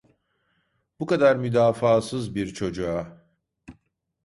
Bu 0.99 1.05
kadar 1.05 1.35
müdafaasız 1.35 2.35
bir 2.35 2.47
çocuğa... 2.53 3.27